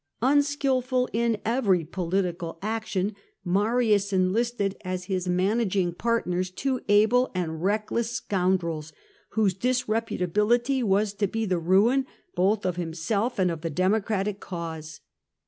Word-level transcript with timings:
Unskilful 0.23 1.07
in 1.13 1.39
every 1.45 1.85
political 1.85 2.57
action, 2.63 3.15
Marius 3.45 4.11
enlisted 4.11 4.75
as 4.83 5.03
his 5.03 5.27
managing 5.27 5.93
partners 5.93 6.49
two 6.49 6.81
able 6.89 7.29
and 7.35 7.61
reckless 7.63 8.09
scoundrels, 8.09 8.93
whose 9.33 9.53
disreputability 9.53 10.81
was 10.81 11.13
to 11.13 11.27
be 11.27 11.45
the 11.45 11.59
ruin 11.59 12.07
both 12.33 12.65
of 12.65 12.77
himself 12.77 13.37
and 13.37 13.51
of 13.51 13.61
the 13.61 13.69
Democratic 13.69 14.39
cause. 14.39 15.01